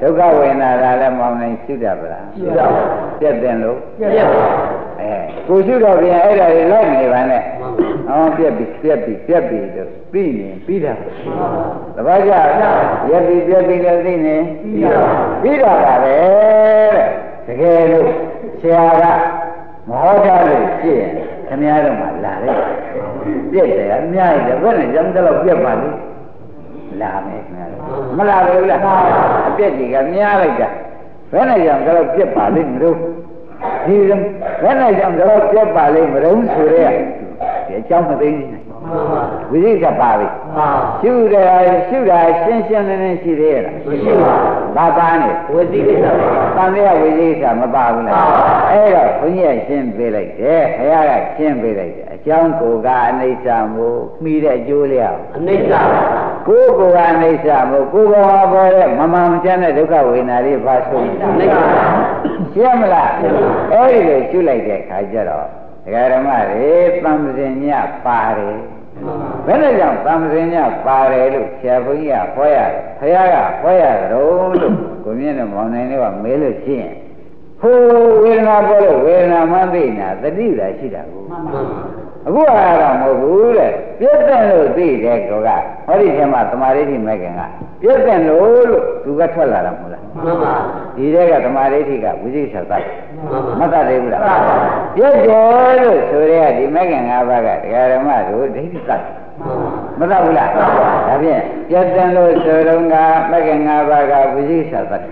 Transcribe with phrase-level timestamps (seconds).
[0.00, 2.86] ဒုက္ခဝေဒနာလာလည်းမောင်းနိုင်ရှိတတ်ပါလားရှိပါဘူး
[3.20, 4.44] ပြက်တယ်လို့ပြက်ပါ
[5.00, 5.12] အဲ
[5.46, 7.42] ကိုရှိတော့ပြန်အဲ့ဒါတွေလိုက်နေပါနဲ့
[8.08, 10.94] ဟောပြက်ပြီပြက်ပြီပြက်ပြီလို့ပြီးနေပြီးတာ
[11.96, 12.32] တပတ်ကြ
[13.10, 14.36] ရက်ပြီပြက်ပြီလို့သိနေ
[15.42, 16.16] ပြီးတာပါပဲ
[17.46, 18.08] တဲ့တကယ်လို့
[18.60, 19.02] ဆရာက
[19.88, 21.10] မဟောထားလို့ရှိရင်
[21.48, 22.58] ခင်ဗျားတို့မှလာတယ်
[23.52, 25.96] ပြက်တယ်အများကြီးတယ်ဘယ်နဲ့ကြောင့်တော့ပြက်ပါလိမ့်
[27.02, 27.82] လာမယ်ခင်ဗျားတို့
[28.16, 28.80] မလာဘူးလား
[29.48, 30.68] အပြက်ကြီးကများလိုက်တာ
[31.32, 32.96] ဘယ်နဲ့ကြောင့်တော့ပြက်ပါလိမ့်မလို့
[33.86, 33.96] ဒီ
[34.62, 36.86] ဘယ်နဲ့ကြောင့်တော့ပြက်ပါလိမ့်မလို့ဆိုရဲ
[37.66, 38.68] ဒီအကြောင်းမသိဘူး
[39.50, 40.26] ဝိသိကပါပြီ
[41.00, 41.46] ရှုတယ်
[41.88, 46.12] ရှုတာရှင်းရှင်းလင်းလင်းရှိသေးရဲ့လားမရှိပါဘူးဘာပါနေဝိသိကိစ္စပါ
[46.56, 48.16] တန်တဲ့ဝိသိကမပါဘူးလား
[48.70, 55.72] အဲ့တော့ဘုန်းကြီးကရှင်းပေးလိုက်တယ်ခရကရှင်းပေးလိုက်တယ်အ ကြောင်းကိုကအနိစ္စမို့မှီတဲ့အကျိုးလျောက်အနိစ္စ
[56.48, 61.56] ကိုယ်ကိုကအနိစ္စမို့ကိုယ်ကောင်ဟာပေါ်တဲ့မမှန်မချမ်းတဲ့ဒုက္ခဝေဒနာလေးပါဆုံးအနိစ္စ
[62.54, 63.10] ရှင်းမလား
[63.72, 65.46] အဲ့ဒီလိုရှုလိုက်တဲ့အခါကျတော့
[65.84, 66.72] ဒကာဓမ္မတွေ
[67.02, 67.66] သံသင်ည
[68.06, 68.56] ပါတယ်
[69.46, 76.94] ဘယ်နဲ့ကြောင့်သံသင်ညပါတယ်လို့ဆရာဘုန်းကြီးကဟောရတယ်ဖခင်ကဟောရတော့လို့ကိုမြင့်နဲ့မောင်နိုင်တွေကမေးလို့ရှိရင်
[77.60, 77.78] ဟို
[78.22, 81.24] ဝေဒနာပေါ်လို့ဝေဒနာမှသိနေတာတတိလာရှိတာကို
[82.26, 85.48] အခုအားတော့မဟုတ်ဘူးတဲ့ပြည့်တဲ့လို့သိတဲ့ကောက
[85.86, 87.40] ဟောဒီထဲမှာသမာဓိဋ္ဌိမဲ့ခင်က
[87.80, 90.54] ပြည့်တဲ့လို့လို့သူကထွက်လာတာမဟုတ်လားမှန်ပါ
[90.96, 92.84] ဒီထဲကသမာဓိဋ္ဌိကဝိသိကိစ္စသတ်
[93.60, 94.22] မသတ်သေးဘူးလား
[94.96, 99.02] ပြည့်တယ်လို့ဆိုရဲဒီမဲ့ခင်၅ပါးကဒကာဓမ္မတို့ဒိဋ္ဌိသတ်
[99.98, 100.64] မသတ်ဘူးလားဒါ
[101.22, 102.94] ဖြင့်ပြည့်တဲ့လို့ဆိုတော့က
[103.30, 105.10] မဲ့ခင်၅ပါးကဝိသိကိစ္စသတ်ပြ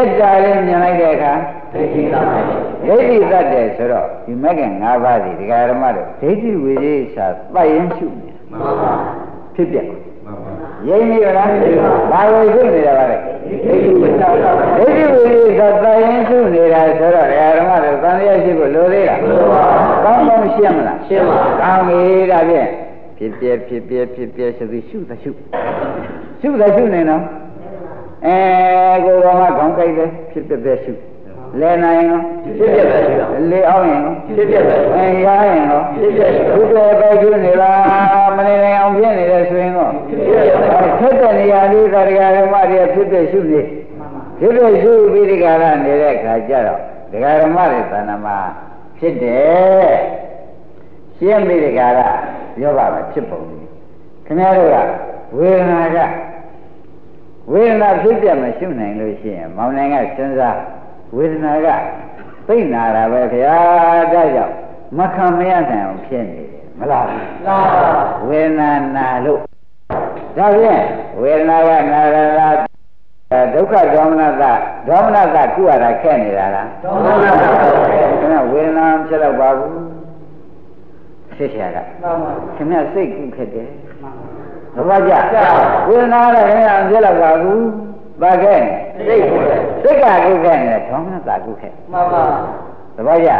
[0.00, 1.32] က်တာလေးမြင်လိုက်တဲ့အခါ
[1.72, 2.44] ဒိဋ္ဌိသတ်တယ်
[2.86, 8.92] ဒိဋ္ဌိသတ်တယ်ဆိုတော့ဒီမဂ္ဂင်၅ပါးစီဒကာရမတို့ဒိဋ္ဌိဝိသေစာပတ်ရင်ရှုနေမှန်ပါ
[9.54, 9.78] ဖြစ်ပြ
[10.88, 11.50] ရိမ့်နေရလား
[12.10, 14.28] ဘာဝေရှုနေတာပါလဲဒိဋ္ဌိဝိသေစာ
[14.76, 19.18] ဒိဋ္ဌိဝိသေစာပတ်ရင်ရှုနေတာဆိုတော့ဒကာရမတို့သံဃာရှိဖို့လိုသေးလား
[20.04, 22.68] ကောင်းကောင်းရှင်းမလားရှင်းပါကောင်းပြီဒါဖြင့်
[23.18, 25.30] ဖြစ်ပြဖြစ်ပြဖြစ်ပြဆိုပြီးရှုသရှု
[26.40, 27.22] ရှုသရှုနေနော်
[28.24, 28.36] အဲ
[29.04, 30.92] ကိုယ်တော်ကခေါင်းကြိုက်တယ်ဖြစ်ပြပြရှု
[31.60, 33.14] လဲနိုင်ရောဖြစ်ပြပဲရှု
[33.52, 34.02] လေအောင်ရင်
[34.36, 36.22] ဖြစ်ပြပဲအဲရရင်ရောဖြစ်ပြ
[36.54, 39.92] ဘုရားပဲရှုနေလားမနေနိုင်အောင်ဖြစ်နေတယ်ဆိုရင်တော့
[40.98, 43.60] ဖြစ်တဲ့နေရာလေးသရဂရမတွေဖြစ်ပြရှုနေ
[44.38, 46.80] ဖြစ်ပြရှုပြီးဒီကရနေတဲ့ခါကျတော့
[47.12, 48.38] ဒကာရမတွေသဏ္ဍာန်မှာ
[48.98, 49.92] ဖြစ်တယ်
[51.16, 52.00] ရှင်းပြီးဒီကရ
[52.58, 53.40] ပြောပါမယ်ဖြစ်ပုံ
[54.26, 54.76] ခင်ဗျားတို့က
[55.36, 55.98] ဝေဒနာက
[57.52, 60.58] ဝေဒနာဖြစ်ပြမရှုနိုင်လို့ရှိရင်မောင်နိုင်ကစဉ်းစား
[61.16, 61.68] ဝေဒနာက
[62.48, 63.58] သိနာတာပဲခင်ဗျာ
[64.12, 64.54] ဒါကြောင့်
[64.98, 67.58] မခံမရနိုင်အောင်ဖြစ်နေတယ်မလားမှန်ပါ
[68.28, 69.40] ဝေဒနာနာလို့
[70.36, 70.82] ဒါဖြင့်
[71.20, 72.48] ဝေဒနာကနာရတာ
[73.54, 74.44] ဒုက္ခဒေါမနတ
[74.88, 77.42] ဒေါမနတကုရတာခဲ့နေတာလားဒေါမနတ
[77.90, 79.72] ခင်ဗျဝေဒနာဖြစ်တော့ပါဘူး
[81.34, 81.82] ဖြစ်ရတာ
[82.56, 83.68] ခင်ဗျစိတ်ကုခက်တယ်
[84.76, 85.12] သဘောကျ
[85.88, 87.66] ဝေဒနာလည်းခင်ဗျာဖြစ်တော့ပါဘူး
[88.22, 88.60] ပါခဲ့
[89.06, 89.40] စိတ်ကို
[89.82, 92.24] စိတ်ကကုခဲ့နေဒေါမနတာကုခဲ့မှန်ပါ
[92.96, 93.30] သဘောကျ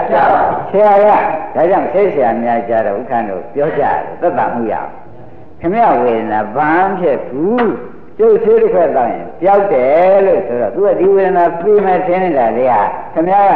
[0.70, 1.06] ဆရာက
[1.54, 4.90] ဒါကြောင့်စိတ်ဆရာများကြတော့ဥက္ကဋ္ဌတို့ပြောကြတယ်သက်သာမှုရအောင်
[5.60, 7.70] ခင်ဗျဝေဒနာဘာမှဖြစ်ဘူး
[8.18, 12.80] ကျုပ်သေးတစ်ခွက်တော့ရင်ပျောက်တယ်လို့ဆိုတော့သူကဒီဝေဒနာပြီးမဲ့ထင်းနေတာလေဟာ
[13.14, 13.54] ခင်ဗျားက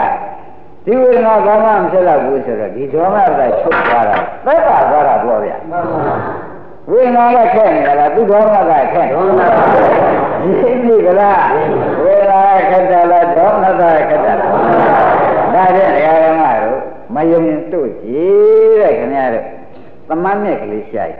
[0.85, 6.15] ဒီဝေဒနာဘာမှမဖြစ်တော့ဘူးဆိုတော့ဒီဒေါမနတာချုပ်သွားတာသက်သာသွားတာပြောဗျာမှန်ပါ
[6.89, 9.53] ဝေဒနာကထွက်နေတာလားသူဒေါမကထွက်ဒေါမက
[10.43, 11.43] ရှိပြီကလား
[12.03, 14.51] ဝေဒနာကခက်တာလားဒေါမကခက်တာလား
[15.55, 16.79] ဒါဖြင့်တရားဓမ္မတို့
[17.15, 19.47] မယုံရင်တို့ကြည့်တဲ့ခင်ဗျားတို့
[20.09, 21.15] သမန်းနဲ့ကလေးရှိုက်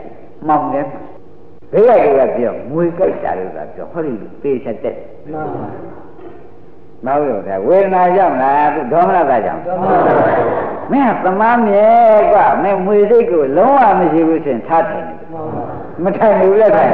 [0.47, 0.85] မှောင်တယ်
[1.71, 4.95] ဘယ်လိုလဲပြောငွေကြိုက်တာလို့သာပြောဟောဒီပေးချက်တဲ့
[5.31, 5.91] မှန်ပါဘူး
[7.05, 9.61] မဟုတ်တော့ဝေဒနာရောက်လားသူဒေါမနကကြောင့်
[10.91, 11.85] မင်းကသမားမြဲ
[12.33, 15.05] ကမင်းငွေစိတ်ကိုလုံးဝမရှိဘူးဆိုရင်ထားတယ်
[16.03, 16.91] မထိုင်ဘူးလက်ထိုင်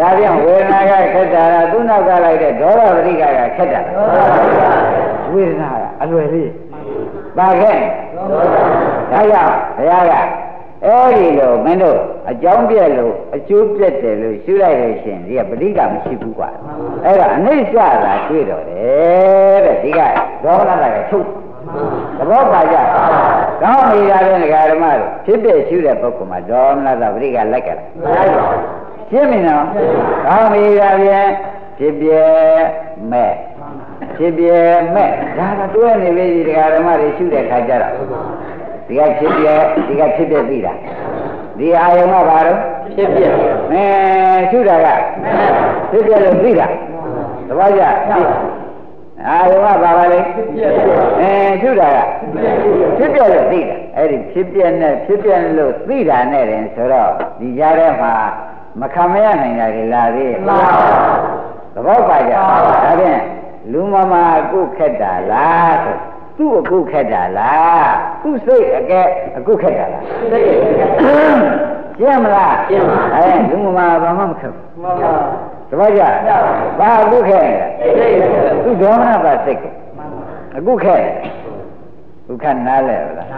[0.00, 3.80] ဒါပြန်ဝေဒနာကခက်တာလားသူ့နောက်ကလိုက်တဲ့ဒေါသပရိကကခက်တာ
[5.32, 6.50] ဝေဒနာကအလွယ်လေး
[7.38, 7.76] ပါခဲ့
[9.12, 10.14] ဒါကြောင့်ဘုရားက
[10.84, 11.98] အဲ့ဒီလိုမင်းတို့
[12.30, 16.50] အကြောင်းပြက်လို့အကျိုးပြက်တယ်လို့ရှုလိုက်လို့ရှင်ဒီကပဋိကမရှိဘူးကွာ
[17.04, 20.00] အဲ့ဒါအနိစ္စလာတွေ့တော့တယ်တဲ့ဒီက
[20.44, 21.26] ဒေါမနတာကချုပ်
[22.18, 22.76] သဘောပါကြ
[23.62, 28.62] ကောင်းနေတာတဲ့ဒကာဓမ္မတို့ဖြစ်ဖြစ်ရှုတဲ့ပုဂ္ဂိုလ်မှာဒေါမနတာပဋိကလိုက်ကြတာမလိုက်ပါဘူး
[29.10, 29.64] ရှင်းပြီနော်
[30.26, 31.28] ကောင်းနေတာပြန်
[31.78, 32.10] ဖြစ်ပြ
[33.12, 33.32] မဲ့
[34.16, 34.46] ဖြစ်ပြ
[34.94, 37.94] မဲ့ဒါကတွဲနေပြီဒကာဓမ္မတွေရှုတဲ့ခါကျတော့
[38.86, 39.46] ဒီကဖြစ်ပြ
[39.88, 40.72] ဒီကဖြစ်ပြသိတာ
[41.58, 42.60] ဒီအာယုံကဘာလို့
[42.94, 43.22] ဖြစ်ပြ
[43.72, 43.84] အဲ
[44.50, 44.86] ရှုတာက
[45.90, 46.72] ဖြစ်ပြလို့သိတာဒ
[47.48, 47.82] သဘောကျ
[49.28, 50.20] အာယုံကပါပါလေ
[51.20, 51.98] အဲရှုတာက
[52.98, 58.14] ဖြစ်ပြလို့သိတာအဲ့ဒီဖြစ်ပြနဲ့ဖြစ်ပြလို့သိတာနဲ့တင်ဆိုတော့ဒီကြားထဲမှာ
[58.80, 60.38] မခံမရနိုင်တာလေလာသေးရဲ့
[61.74, 62.44] သဘောပါကြဒါ
[63.00, 63.20] ဖြင့်
[63.72, 65.96] လူမမအခုခက်တာလားဆို
[66.38, 67.90] သူ့အခုခက်တာလား
[68.22, 69.02] သူ့စိတ်အကဲ
[69.36, 70.48] အခုခက်တာလားစိတ်
[71.98, 75.14] ရှင်းမလားရှင်းပါအဲလူမမဘာမှမခက်ဘူးမှန်ပါ
[75.70, 76.02] တပည့်ကြ
[76.80, 77.40] ဘာအခုခဲ
[78.64, 79.72] သူဒေါမနပါစိတ်ကို
[80.56, 80.96] အခုခဲ
[82.26, 83.28] ဒုက္ခနားလဲဗလား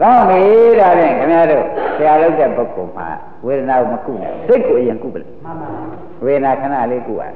[0.00, 0.40] ကောင်းပြီ
[0.80, 1.64] ဒါဖြင့်ခင်ဗျားတို့
[1.96, 3.08] ဆရာလုပ်တဲ့ပုဂ္ဂိုလ်မှာ
[3.46, 5.68] ဝေဒနာကိုမကုနဲ့စိတ်ကိုအရင်ကုပလိုက်မှန်ပါ
[6.24, 7.34] ဝေဒနာခဏလေးကုရတယ်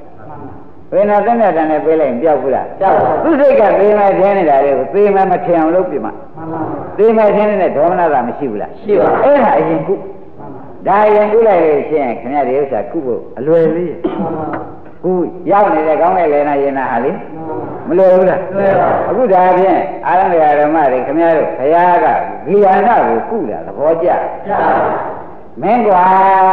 [0.92, 6.60] ဝေဒနာတဲ့တဲ့တန်နဲ့ပေးလိုက်ရင်ပျောက်ဘူးလားပျောက်ပါသူစိတ်ကသေးမယ်ထင်းနေတာလေကိုသေးမယ်မထင်အောင်လုပ်ပြမှာမှန်ပါ
[6.98, 9.94] သေးမယ်ထင်းနေတဲ့ဒေါမနတာမရှိဘူးလားရှိပါအဲ့ဒါအရင်ကု
[10.86, 13.94] ဒါရင်ကုလိုက်လို့ရှိရင်ခင်ဗျားဒီဥစ္စာကုဖို့အလွယ်လေး
[15.04, 15.12] ကု
[15.50, 17.12] ရောက်နေတဲ့ကောင်းတဲ့လေနာရင်နာဟာလေ
[17.88, 22.06] မလွယ်ဘူးလားလွယ်ပါအခုဒါဖြင့်အာရဏဓမ္မတွေခင်ဗျားတို့ဘုရားက
[22.46, 24.08] ဂိယာနာကိုကုတာသဘောကျ
[24.46, 24.52] ကျ
[25.62, 26.02] မင်းကွာ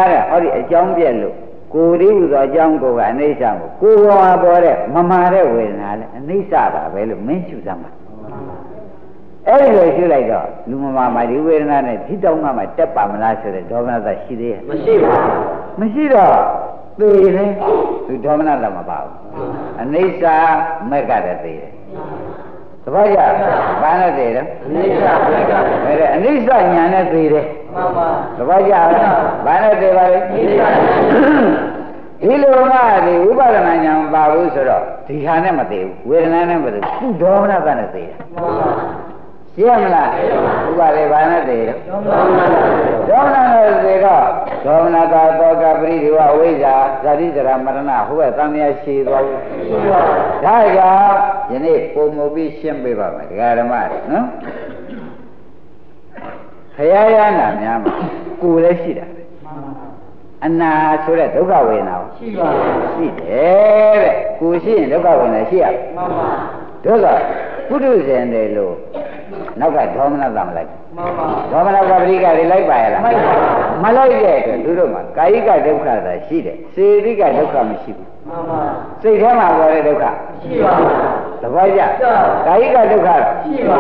[0.09, 1.35] တဲ့ဟောဒီအကြောင်းပြက်လို့
[1.73, 3.43] ကိုယ်ဒီဥသောအကြောင်းကိုကအနိစ္စ
[3.81, 7.89] ကိုကိုယ်ပေါ်မှာပေါ်တဲ့မမာတဲ့ဝေဒနာလည်းအနိစ္စပါပဲလို့မင်းရှုသမ်းပါ
[9.49, 16.35] အဲ့ဒီလိုရှုလိုက်တော့လူမမာမှာဒီဝေဒနာနဲ့ဒီတောင်းမှမှတက်ပါမလားဆိုတဲ့ဒေါမနသရှိသေးရဲ့မရှိပါဘူးမရှိတော့
[16.99, 17.51] သေတယ်
[18.07, 19.13] သူဒေါမနသမပါဘူး
[19.81, 20.23] အနိစ္စ
[20.89, 21.71] မက်ကတည်းသေတယ်
[22.83, 23.19] သဘောကျ
[23.81, 28.07] ဘာနဲ့သေတယ်အနိစ္စမက်ကတည်းအနိစ္စညာနဲ့သေတယ်မှန်ပါ
[28.37, 28.73] သဘောကျ
[29.45, 30.61] ဘာနဲ့သေပါလဲအနိစ္စ
[32.21, 38.17] ဒီလိုကဒီဥပါဒနာညာမပါဘူးဆိုတော့ဒီဟာနဲ့မသေးဘူးဝေဒနာနဲ့မသေးဘူးသူဒေါမနကနဲ့သေးတယ်
[39.59, 40.09] ရှင်းမလား
[40.67, 41.77] ဥပါဒေဘာနဲ့သေးတယ်
[43.09, 44.23] ဒေါမနနဲ့သေးတော့
[44.65, 49.41] ဒေါမနတာတောကပရိဒီဝဝိဇ္ဇာဇာတိဇရာမရဏဟိုဘက်သံဃာရှိသွားဘူး
[50.45, 51.17] ဒါကြောင့်
[51.51, 54.25] ယနေ့ပုံမူပြီးရှင်းပေးပါမယ်ဒကာဓမ္မတွေနော်
[56.75, 57.93] ခရယနာများမှာ
[58.41, 59.05] ကိုယ်လည်းရှိတာ
[60.45, 60.71] အနာ
[61.03, 62.47] ဆိုတဲ့ဒုက္ခဝေဒနာရှိပါ
[62.95, 65.65] ရှိတယ်တဲ့ကိုရှိရင်ဒုက္ခဝေဒနာရှိရ
[65.95, 66.29] မှန်ပါ
[66.85, 67.05] ဒုက္ခ
[67.67, 68.75] ပုထုဇဉ်တွေလို့
[69.61, 73.01] နောက်ကဒေါမနသမလိုက်မှန်ပါဒေါမနကပရိကတွေလိုက်ပါရဲ့လား
[73.83, 78.59] မလိုက်တဲ့အတွက်သူတို့မှာကာယကဒုက္ခသာရှိတယ်စေတိကဒုက္ခမရှိဘူးမှန်ပါ
[79.01, 80.03] စိတ်ထဲမှာပေါ်တဲ့ဒုက္ခ
[80.41, 80.89] ရှိပါဘူး
[81.41, 81.81] သဘောကျ
[82.47, 83.09] ကာယကဒုက္ခ
[83.43, 83.77] ရှိပါ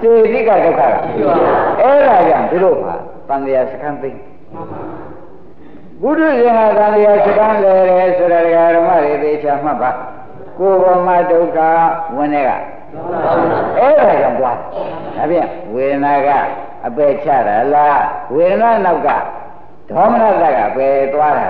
[0.00, 1.40] ဘူးစေတိကဒုက္ခရှိပါဘူး
[1.80, 2.96] အဲ့ဒါကြောင့်သူတို့မှာ
[3.28, 4.80] တန်တရားစခန်းသိမှန်ပါ
[6.02, 6.86] ဘုဒ္ဓရှင်ကသံဃာ
[7.26, 8.42] စကံလေတယ်ဆိုတဲ့
[8.74, 9.90] ဓမ္မတွေသေချာမှတ်ပါ
[10.58, 11.58] ကိုယ်ပေါ်မှာဒုက္ခ
[12.16, 12.50] ဝင်တဲ့က
[13.78, 16.28] အဲ့ဒါကြောင့်သွားဒါဖြင့်ဝေဒနာက
[16.86, 18.02] အပယ်ချတာလား
[18.34, 19.08] ဝေဒနာနောက်က
[19.90, 21.46] ဒေါမနတကပယ်သွားတာ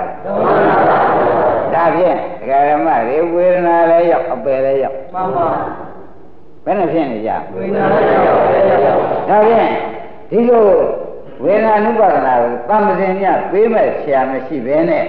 [1.73, 5.47] ဒါဖြင့်ဓမ္မတွေဝေဒနာလည်းရောက်အပယ်လည်းရောက်မှန်ပါ
[6.65, 8.99] ဘယ်နဲ့ဖြစ်နေကြဝေဒနာလည်းရောက်အပယ်လည်းရောက်
[9.29, 9.71] ဒါဖြင့်
[10.29, 10.67] ဒီလို
[11.43, 15.05] ဝေဒနာနုပါဒနာကိုတမ္ပဇင်ညပေးမဲ့ဆရာမရှိဘဲနဲ့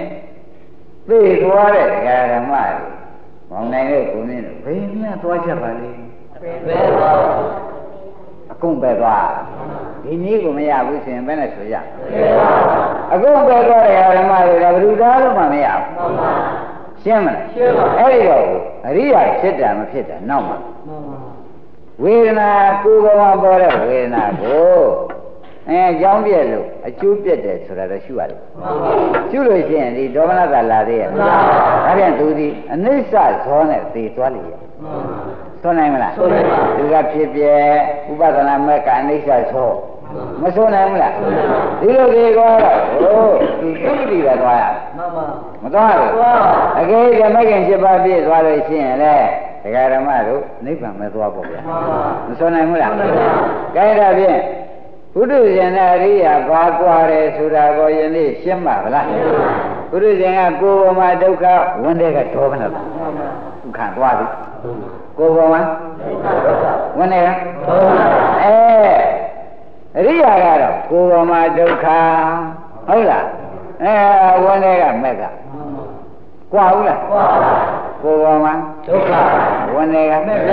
[1.09, 1.87] သိသွားတဲ့
[2.33, 2.91] ဓမ္မတွေ
[3.51, 5.91] မောင်နိုင်တဲ့ကိုမင်းတို့ဘယ်မြတ်သွားချက်ပါလဲ
[6.43, 6.53] ပဲ
[6.97, 7.17] သွား
[8.53, 9.27] အကုန်ပဲသွား
[10.05, 11.75] ဒီနည်းကိုမရဘူးဆိုရင်ဘယ်နဲ့ဆိုရ
[13.13, 15.91] အကုန်ပဲသွားတဲ့ဓမ္မတွေကဘယ်သူသားလို့မှမရဘူး
[17.03, 18.45] ရှင်းမလားရှင်းပါအဲ့ဒီတော့
[18.87, 20.57] အရိယာဖြစ်တာမဖြစ်တာနောက်မှာ
[22.03, 22.51] ဝေဒနာ
[22.83, 23.07] ကိုယ်က
[23.43, 24.81] ပေါ်တဲ့ဝေဒနာကို
[25.69, 28.41] အဲအကြောင်းပြက်လို့အကျိုးပြက်တယ်ဆိုတာတော့ရှုရတယ်
[29.31, 34.61] ရှုလို့ရှိရင်ဒီဒေါမနကလာသေးရဲ့ဒါပြန်သူဒီအနိစ္စဇောနဲ့သေသွားလိမ့်ရဲ့
[35.63, 37.43] သွန်နိုင်မလားသွန်နိုင်ပါသူကဖြစ်ပြ
[38.11, 39.71] ဥပဒနာမဲ့ကအနိစ္စဇော
[40.43, 41.13] မသွန်နိုင်ဘူးလား
[41.81, 43.29] ဒီလိုဒီကောတော့ဟို
[43.61, 44.65] သူသုတိကသွားရ
[44.97, 45.25] မှန်ပါ
[45.63, 46.13] မသွားဘူး
[46.81, 49.15] အကယ်၍မဂ္ဂင်7ပါးပြည့်သွားလို့ရှိရင်လေ
[49.63, 51.61] ဒကာဓမ္မတို့နိဗ္ဗာန်ပဲသွားပေါ့ဗျာ
[52.29, 53.27] မသွန်နိုင်ဘူးလားမှန်ပါ
[53.77, 54.41] ကဲဒါဖြင့်
[55.15, 59.07] ဘုဒ္ဓရှင်နဲ့အရိယာဘာကွာတယ်ဆိုတာကိုယနေ့ရှင်းပါဗလား
[59.91, 61.45] ဘုဒ္ဓရှင်ကကိုယ်ပေါ်မှာဒုက္ခ
[61.83, 62.81] ဝန်တဲ့ကဒေါမနဒု
[63.71, 64.27] က္ခသွားပြီ
[64.63, 65.63] ကိုယ်ပေါ်မှာ
[66.99, 67.29] ဝန်တဲ့က
[68.43, 68.55] အဲ
[69.97, 71.87] အရိယာကတော့ကိုယ်ပေါ်မှာဒုက္ခ
[72.89, 73.25] ဟုတ်လား
[73.83, 73.93] အဲ
[74.45, 75.23] ဝန်တဲ့ကမက်က
[76.53, 77.53] ကွာဘူးလားကွာပါ
[78.03, 78.53] ကိုယ်ပေါ်မှာ
[78.87, 79.13] ဒုက္ခ
[79.75, 80.51] ဝန်တဲ့ကမက်က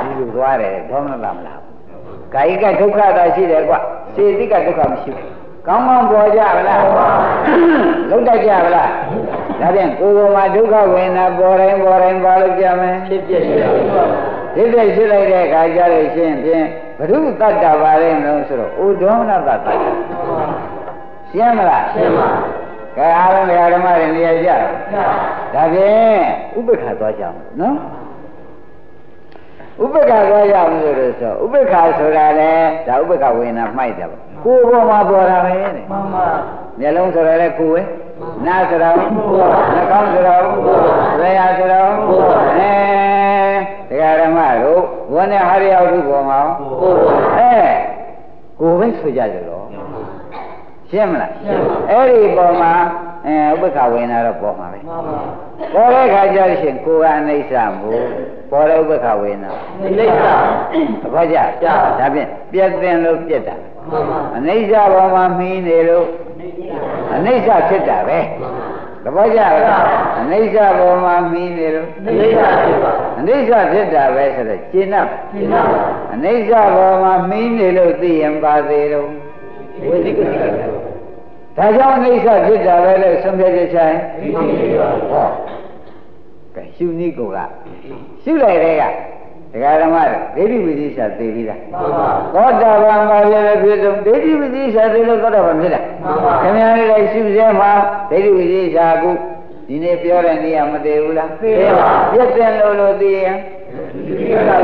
[0.00, 1.60] ဒီလိုသွားတယ်ဒေါမနဒမလား
[2.34, 3.74] ကာယကဒုက္ခသာရှိတယ်ကွ
[4.14, 6.80] စေတိကဒုက္ခမရှိဘူး ကောင်းကောင်းပေါ်ကြဗလား
[8.10, 8.90] လုံးတတ်ကြဗလား
[9.60, 13.68] ဒါဖြင့်ကိုယ်ပေါ်မှာဒုက္ခဝေဒနာပေါ်တိုင်းပေါ်တိုင်းပါလို့ကြမယ်ဖြစ်ဖြစ်ရှိတာ
[14.54, 16.66] ဖြစ်ဖြစ်ရှိလိုက်တဲ့အခါကျလို့ရှိရင်ဖြင့်
[16.98, 19.68] ဘုရုတတ္တပါလဲမလို့ဆိုတော့ဥဒေါမနတတ္တ
[21.30, 22.28] ရှင်းမလားရှင်းပါ
[22.96, 24.50] ကဲအားလုံးဓမ္မတွေနေရာကြ
[25.54, 26.20] ဒါဖြင့်
[26.58, 27.76] ဥပ္ပခါသွားကြအောင်နော်
[29.82, 32.52] ဥပ္ပခါသွားကြအောင်လို့ဆိုဥပ္ပခါဆိုတာလေ
[32.88, 36.26] ဒါဥပ္ပခဝေနာမှိုက်တယ်ပေါ့ကိုယ်ပေါ်မှာပေါ်တာပဲတဲ့မှန်ပါ
[36.78, 37.84] မျက်လုံးဆိုတာလေကိုယ်
[38.18, 40.36] ပဲနားဆိုတာနှာခေါင်းဆိုတာ
[41.20, 41.80] သရာဆိုတာ
[42.56, 42.72] အဲ
[43.90, 46.40] တရားဓမ္မတို့ဘုန်းနဲ့ဟာရရောက်သူပေါ်မှာ
[47.36, 47.52] အဲ
[48.60, 49.64] ကိုယ်ပဲဆိုကြကြလို့
[50.90, 51.32] ရှင်းမလား
[51.90, 52.72] အဲ့ဒီပေါ်မှာ
[53.26, 55.20] အဲဥပ္ပခဝေနာတော့ပေါ်မှာပဲမှန်ပါ
[55.74, 58.04] ပေါ်တဲ့ခါကျလို့ရှိရင်ကိုယ်ကအနိစ္စမို့
[58.50, 59.52] ပေါ်တဲ့ဥပ္ပခဝေနာ
[59.82, 60.22] နိစ္စ
[61.02, 63.56] သဘောကျဒါဖြင့်ပြည့်တင်လို့ပြည့်တာ
[63.90, 66.06] မှန်ပါအနိစ္စပေါ်မှာမီးနေလို့
[67.14, 68.18] အနိစ္စဖြစ်တာပဲ
[69.04, 69.52] သဘောကျလား
[70.20, 74.96] အနိစ္စပေါ်မှာမီးနေလို့နိစ္စဖြစ်ပါအနိစ္စဖြစ်တာပဲဆိုတော့ရှင်း납
[75.32, 75.62] ရှင်းပါ
[76.14, 79.08] အနိစ္စပေါ်မှာမီးနေလို့သိရင်ပါသေးတော့
[79.88, 80.83] ဝိသိကိစ္စ
[81.56, 85.26] ဒါကြောင့်အနိစ္စဖြစ်တာပဲလို့ဆုံးဖြတ်ချက်ချိုင်းဒီကိစ္စပါဟော
[86.54, 87.38] ကဲရှုနည်းကိုက
[88.22, 88.82] ရှုလိုက်တဲ့က
[89.52, 89.96] ဒကာဓမ္မ
[90.36, 97.70] ဒိဋ္ဌိဝိသိစာသိပြီးသားမှန်ပါသောတာပန်ပါရတဲ့ဖြစ်ဆုံးဒိဋ္ဌိဝိသိစာသိလို့သောတာပန်ဖြစ်တာမှန်ပါခင်ဗျားတို့လည်းရှုစဲမှာ
[98.10, 99.10] ဒိဋ္ဌိဝိသိစာကု
[99.68, 103.36] ဒီနေ့ပြောတဲ့နေရာမသေးဘူးလားသိပါပြည့်တယ်လို့လို့သိရင်
[104.06, 104.56] ဒီကိစ္စပါ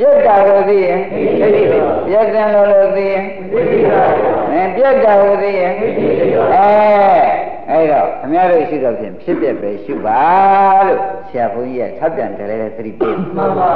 [0.00, 0.98] ပြည့်တာလို့သိရင်
[1.40, 3.94] သိပြီပါပြည့်တယ်လို့လို့သိရင်ဝိသိကိစ္စ
[4.50, 5.90] မင်းပြည့်တာလို့သိရင်အဲ
[7.70, 10.22] အဲ့တော့ခင်ဗျားတို့ရှိတော့ဖြင့်ဖြစ်ပြပဲရှုပါ
[10.86, 13.72] လို့ဆရာဘုန်းကြီးကထပ်ပြန်တယ်လည်းသတိပေးမှန်ပါ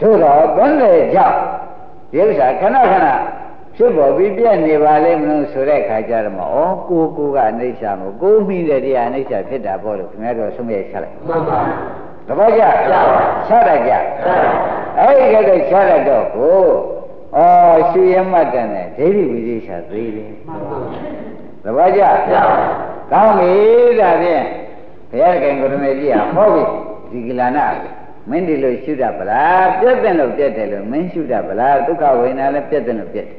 [0.00, 1.36] တို့တော့ဘယ်နဲ့ကြောင့်
[2.12, 3.06] ဒီဥစ္စာခဏခဏ
[3.76, 6.56] ဖြစ်ပေါ်ပြီးပြည့်နေပါလိမ့်မလို့ဆိုတဲ့ခါကျတော့မဩ
[6.88, 11.60] ကိုကိုကအနိစ္စမို့ကိုမိတဲ့တရားအနိစ္စဖြစ်တာပေါ့လို့ခင်ဗျားတို့ဆုံးဖြတ်ချလိုက်မှန်ပါ
[12.28, 12.62] သဘောကျ
[13.48, 13.92] ချတတ်ကြ
[15.00, 16.60] အဲ့ဒီကတော့ချတတ်တော့ကို
[17.36, 17.40] ဩ
[17.90, 20.78] ရှုရမှတ်တယ်နဲ့ဒိဋ္ဌိဝိသေချသေးတယ်မှန်ပါ
[21.64, 22.02] သဘောကျ
[23.12, 23.52] ကောင်းပြီ
[24.00, 24.44] ဒါဖြင့်
[25.10, 26.62] ဘုရားခင်ကိုရမေကြီးဟာဟောပြီ
[27.10, 27.66] ဒီကလာနာ
[28.30, 33.38] မင်းဒီလိုရှုတတ်ပလားပြည့်တယ်လို့ပြည့်တယ်လို့မင်းရှုတတ်ပလားဒုက္ခဝေဒနာလည်းပြည့်တယ်လို့ပြည့်တယ်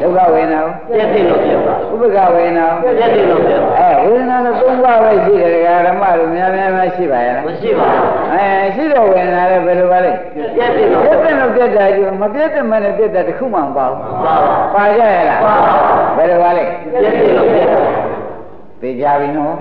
[0.00, 5.50] ဒုက္ခဝေဒနာကိုပြည့်တယ်လို့ပြပါဥပ္ပခဝေဒနာကိုပြည့်တယ်လို့ပြပါအဲဝေဒနာလည်းသုံးပါးပဲရှိတယ်
[5.86, 15.54] ဓမ္မတို့များများများရှိပါရဲ့လားမရှိပါဘူးအဲရှိတဲ့ဝေဒနာလည်းဘယ်လိုပါလဲပြည့်တယ်လို့ပြည့်တယ်လို့ပြည့်တာကျမပြည့်တယ်မနဲ့ပြည့်တာတစ်ခုမှမပါဘူးပါပါပါကြရဲ့လားပါ
[16.16, 17.78] ဘယ်လိုပါလဲပြည့်တယ်လို့ပြပါ
[18.80, 19.54] သိကြပြီနော်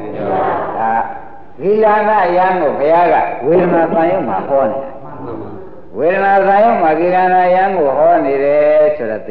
[0.80, 0.94] ဒါ
[1.62, 4.92] ဂီလာနာယံကိုဘုရားကဝေဒနာသံယုံမှာဟောနေတာ
[5.98, 8.50] ဝေဒနာသံယုံမှာဂီလာနာယံကိုဟောနေတယ်ဆိုတော့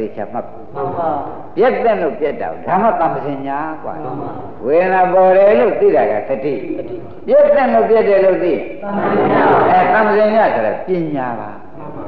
[0.02, 1.08] ိချမှတ် မှန်ပါ
[1.56, 4.30] ပြည့်တဲ့လို့ပြည့်တာဓမ္မတမ္ပစင်ညာกว่า မှန်ပါ
[4.64, 6.54] ဝေဒနာပေါ်တယ်လို့သိတာကသတိ
[7.26, 8.90] ပြည့်တဲ့လို့ပြည့်တယ်လို့သိ သံ
[9.32, 12.04] ဃာ အဲတမ္ပစင်ညာဆိုတာပညာပါ မှန်ပါ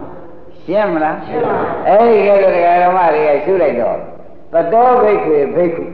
[0.63, 1.55] ရှင်းမလား ရှင်းပါ
[1.89, 3.97] အဲဒီကဲလို့တရားဓမ္မတွေကရှုလိုက်တော့
[4.53, 5.85] သတောဘိက္ခွေဘိက္ခု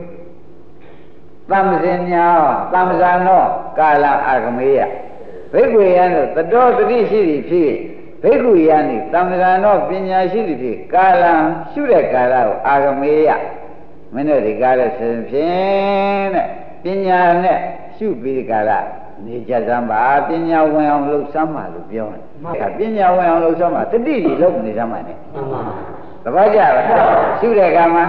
[1.51, 2.27] တမ္ပစင်ညာ
[2.73, 3.43] တမ္ပဇာနော
[3.79, 4.79] ကာလအာဂမေယ
[5.53, 7.71] ဘိက္ခွေယံတို့သတောတတိရှိသည်ဖြစ်
[8.22, 11.32] ဘိက္ခုယံဤတမ္ပဇာနောပညာရှိသည်ဖြစ်ကာလံ
[11.72, 13.30] ရှုတဲ့ကာလကိုအာဂမေယ
[14.14, 16.46] မင်းတို့ဒီကာလဆိုရင်ဖြင့်တဲ့
[16.82, 17.58] ပညာနဲ့
[17.96, 18.70] ရှုပြီးဒီကာလ
[19.24, 22.22] နေကြစမ်းပါပညာဝင်အောင်လှုပ်စမ်းပါလို့ပြောတယ်။
[22.60, 25.62] ဒါပညာဝင်အောင်လှုပ်စမ်းပါတတိကြီးလုပ်နေစမ်းပါနဲ့မှန်ပါ
[26.24, 26.72] သဘောကျလား
[27.40, 28.04] ရှုတဲ့အခါမှာ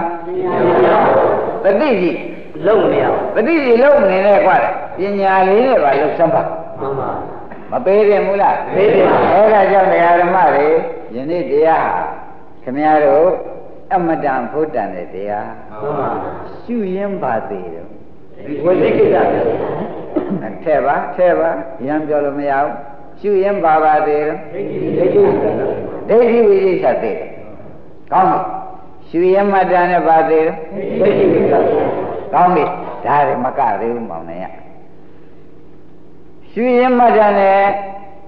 [1.64, 2.18] တတိကြီး
[2.66, 4.56] လုံနေရတတိကြီးလုံးနေတဲ့ကွာ
[4.98, 6.42] ပညာလေးနဲ့ပါလှုပ်စမ်းပါ
[6.80, 7.10] မှန်ပါ
[7.72, 10.66] မပေးတယ်ဘူးလားပေးတယ်ပါအဲ့ဒါကြောင့်တရားဓမ္မတွေ
[11.14, 11.94] ယနေ့တရားဟာ
[12.62, 13.26] ခင်ဗျားတို့
[13.94, 15.48] အမတန်ဖို့တန်တဲ့တရား
[15.80, 16.08] မှန်ပါ
[16.62, 17.86] ရှုရင်းပါသေးတယ်
[18.64, 19.16] ဝိသိကိစ္စ
[20.64, 21.50] ထဲပါထဲပါ
[21.86, 22.72] ရံပြောလို့မရဘူး
[23.20, 25.44] ရှုရင်းပါပါသေးတယ်ဒိဋ္ဌိကိစ္စ
[26.08, 27.28] ဒိဋ္ဌိဝိသိချက်သေးတယ်
[28.12, 28.40] ကောင်းပြီ
[29.08, 30.54] ရှုရင်းမတန်နဲ့ပါသေးတယ်
[31.00, 31.54] ဒိဋ္ဌိကိစ္စ
[32.32, 32.64] ကောင်းပြီ
[33.04, 34.44] ဒါတွေမကသေးဘူးမောင်နေရ
[36.52, 37.64] ရှုရင်မှတ်တယ်နဲ့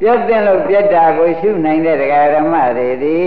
[0.00, 3.18] ပြတ်တဲ့လို့ပြတ်တာကိုရှုနိုင်တဲ့တရားဓမ္မတွေဒီ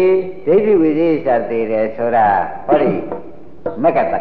[0.45, 2.27] ဒိဋ္ဌိဝိသေသသေးတယ်ဆိုတာ
[2.65, 2.91] ဟောဒီ
[3.83, 4.13] မက္ကတ္တ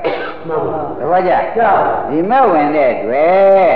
[0.49, 3.71] မှန်ပါသဘောကျကြောက်ဒီမဲ့ဝင်တဲ့တွေ့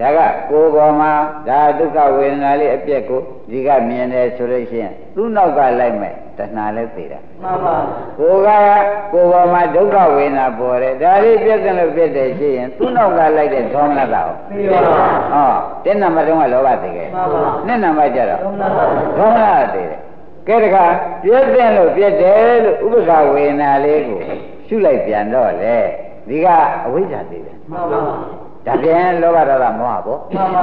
[0.00, 0.18] ဒါက
[0.50, 1.12] ကိုယ်ပေါ်မှာ
[1.48, 3.20] ဒါဒုက္ခဝေဒနာလေးအပြက်ကို
[3.50, 7.76] ဒီကမြင်တယ်ဆိုလို့ရှိရင်သူ့နောက်ကလိုက်မဲ့တဏှာလည်းသိတာမှန်ပါ
[8.18, 8.48] ကိုယ်က
[9.12, 14.80] ကိုယ်ပေါ်မှာဒုက္ခဝေဒနာပေါ်တယ်ဒါလေးပြည့်တယ်လို့ပြည့်တယ်ရှိရင်သူ့နောက်ကလိုက်တဲ့ဒေါမနတာကိုသိပါ
[15.32, 15.52] ဟော
[15.84, 18.84] တင်းနံပါတ်တုန်းကလောဘသိခဲ့မှန်ပါနှစ်နံပါတ်ကျတော့သုံးနာပါ
[19.18, 19.98] ဒေါမနတာသိတယ်
[20.48, 20.84] ကဲတခါ
[21.22, 24.20] ပြည့်တယ်လို့ပြည့်တယ်လို့ဥပ္ပခဝေဒနာလေးကို
[24.66, 25.76] ရှုလိုက်ပြန်တော့လေ
[26.28, 26.46] ဒီက
[26.86, 28.00] အဝိဇ္ဇာသိတယ်မှန်ပါ
[28.66, 30.62] ဒါပြန်လောဘဒေါသမောဟပေါ့မှန်ပါ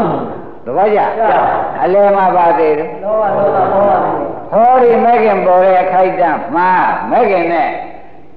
[0.65, 0.99] သဘောကျ
[1.83, 6.69] အလယ်မှာပါသေးတယ်လောဘဒေါသမောဟဟောဒီမဲခင်ပေါ်တဲ့အခိုက်အတန့်မှာ
[7.11, 7.69] မဲခင်နဲ့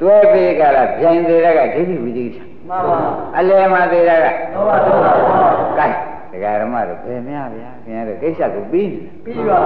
[0.01, 2.99] တွဲပေးကြတာဗျိုင်သေးတဲ့ကဒိဋ္ဌိဝိသိကိစ္စမမှန်ပါ
[3.39, 5.29] အလယ်မှာသေးတာကသောပါသောပါသော
[5.79, 5.87] ကဲ
[6.33, 9.61] ဒကာရမတို့ဘယ်များဗျာခင်ဗျားတို့ကိစ္စကိုပြီးနေပြီးပါ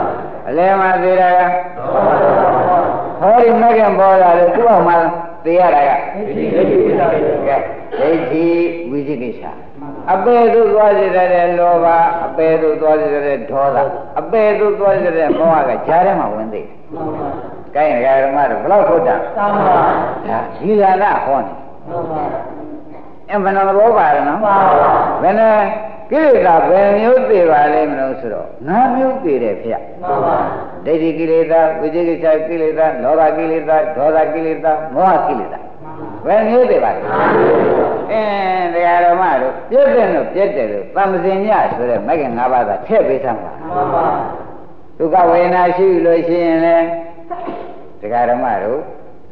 [0.48, 1.40] အလယ်မှာသေးတာက
[1.76, 2.80] သောပါသောပါသော
[3.20, 4.96] ဟောဒီမကင်ပေါ်လာတယ်သူ့အောင်မှာ
[5.44, 7.56] သေးရတာကဒီဒီဒီဒီလာတယ်ကဲ
[7.98, 8.46] ဒိဋ္ဌိ
[8.90, 9.42] ဝိသိကိစ္စ
[10.12, 11.86] အပေသူသွားစေတဲ့လောဘ
[12.26, 13.76] အပေသူသွားစေတဲ့ဒေါသ
[14.20, 17.28] အပေသူသွားစေတဲ့မောဟကကြားထဲမှာဝင်သိတယ်မှန်ပါ။
[17.74, 19.76] ကိုင်းဒကာရမတို့ဘယ်လောက်ထုတ်တာသာမပါ
[20.28, 21.52] ဒါဒီလာနာဟောနေ
[21.88, 22.22] မှန်ပါ
[23.30, 24.56] အမှန်တော့ဘောပါရနော်မှန်ပါ
[25.22, 25.56] ဘယ်နဲ့
[26.10, 30.36] ကိလေသာဘယ်မျိုးသိပါလိမ့်မလို့ဆိုတော့ငါးမျိုးသိတယ်ဖေမှန်ပါ။
[30.84, 35.58] ဒိဋ္ဌိကိလေသာဝိจิကိစ္စကိလေသာလောဘကိလေသာဒေါသကိလေသာမောဟကိလေသာ
[36.26, 37.00] ဘယ်မျိုးသိပါလဲ။
[38.12, 44.04] အင်းတရားတော်မတို့ပြည့်တဲ့လို့ပြည့်တယ်လို့သံသင်ညဆိုတဲ့မဂ္ဂင်၅ပါးသာထည့်ပေးသမ်းပါမှန်ပါ
[44.98, 46.86] ဒုက္ခဝေဒနာရှိလို့ရှိရင်လည်း
[48.00, 48.80] တရားဓမ္မတို့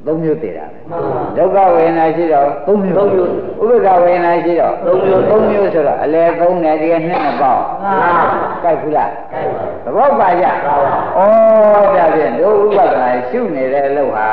[0.06, 3.30] သုံးမျိုးသိတာပဲမှန်ပါဒုက္ခဝေဒနာရှိတော့သုံးမျိုးသုံးမျိုး
[3.60, 8.22] ဥပ္ပခဝေဒနာရှိတော့သုံးမျိုးသုံးမျိုးဆိုတော့အလယ်သုံးတယ်ဒီကနှစ်နှစ်ပေါင်းမှန်ပါ
[8.62, 14.30] ကြိုက်ဘူးလားကဲပါသဘောပါကြပါပါဩဒါဖြင့်ဒုဥပဒနာရှုနေတဲ့အလုပ်ဟာ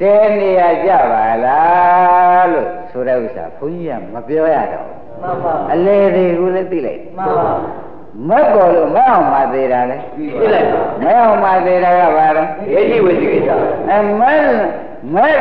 [0.00, 2.03] တဲနေရကြပါလားလို့ဆိုတဲ့
[3.24, 7.50] ဥစ္စာဘုန်းကြီးကမပြောရတော့ဘူးမှန်ပါအလယ်တွေကိုလည်းသိလိုက်မှန်ပါ
[8.28, 13.48] မက်ပေါ်လို့မက်အောင်မသေးတာလေပြလိုက်ပါမက်အောင်မသေးတာကဘာလဲဒိဋ္ဌိဝိသိကိစ္စ
[13.92, 14.48] အမက်
[15.14, 15.40] မက်